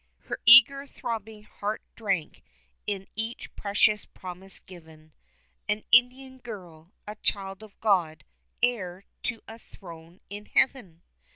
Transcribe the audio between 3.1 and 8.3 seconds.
each precious promise given, An Indian girl, a child of God,